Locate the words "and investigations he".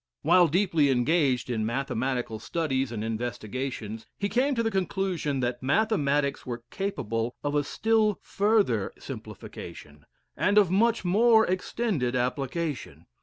2.91-4.29